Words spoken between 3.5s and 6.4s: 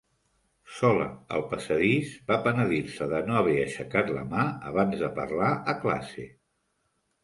aixecat la mà abans de parlar a classe.